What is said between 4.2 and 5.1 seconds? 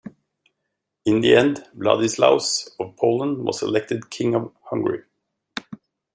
of Hungary.